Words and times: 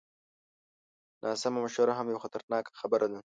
ناسمه 1.23 1.59
مشوره 1.65 1.93
هم 1.97 2.07
یوه 2.11 2.23
خطرناکه 2.23 2.71
خبره 2.79 3.07
ده. 3.11 3.19